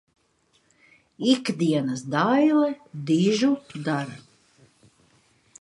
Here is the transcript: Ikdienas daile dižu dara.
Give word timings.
Ikdienas 1.33 2.01
daile 2.15 2.73
dižu 3.13 3.53
dara. 3.89 4.21